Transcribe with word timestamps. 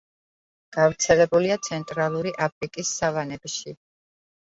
გავრცელებულია 0.77 1.59
ცენტრალური 1.69 2.35
აფრიკის 2.49 2.97
სავანებში. 3.01 3.81